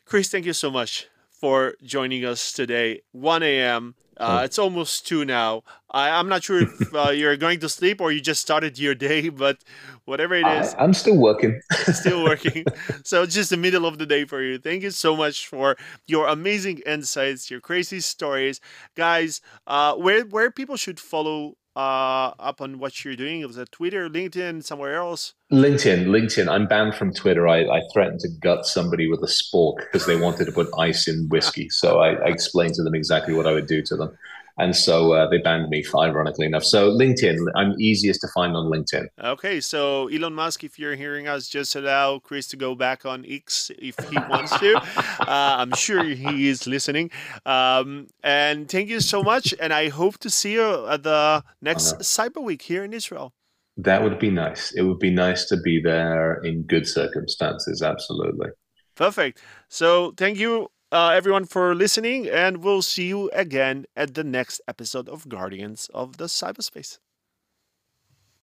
[0.05, 1.07] Chris thank you so much
[1.41, 4.43] for joining us today 1 a.m uh, oh.
[4.43, 5.63] It's almost two now.
[5.89, 8.93] I, am not sure if uh, you're going to sleep or you just started your
[8.93, 9.57] day, but
[10.05, 11.59] whatever it is, I, am still working.
[11.91, 12.65] still working.
[13.03, 14.59] So it's just the middle of the day for you.
[14.59, 15.75] Thank you so much for
[16.05, 18.61] your amazing insights, your crazy stories,
[18.95, 19.41] guys.
[19.65, 23.45] Uh, where where people should follow uh, up on what you're doing?
[23.45, 25.33] Was it Twitter, LinkedIn, somewhere else?
[25.51, 26.47] LinkedIn, LinkedIn.
[26.49, 27.47] I'm banned from Twitter.
[27.47, 31.07] I, I threatened to gut somebody with a spork because they wanted to put ice
[31.07, 31.69] in whiskey.
[31.81, 34.15] So I, I, explained to them exactly what I would do to them.
[34.57, 36.63] And so uh, they banned me, ironically enough.
[36.63, 39.07] So LinkedIn, I'm easiest to find on LinkedIn.
[39.23, 43.25] Okay, so Elon Musk, if you're hearing us, just allow Chris to go back on
[43.27, 44.77] X if he wants to.
[45.19, 47.11] uh, I'm sure he is listening.
[47.45, 49.53] Um, and thank you so much.
[49.59, 53.33] And I hope to see you at the next Cyber Week here in Israel.
[53.77, 54.73] That would be nice.
[54.73, 57.81] It would be nice to be there in good circumstances.
[57.81, 58.49] Absolutely.
[58.95, 59.41] Perfect.
[59.69, 64.61] So thank you uh, everyone for listening, and we'll see you again at the next
[64.67, 66.99] episode of Guardians of the Cyberspace.